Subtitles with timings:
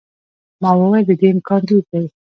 [0.61, 2.05] ما وویل، د دې امکان ډېر دی.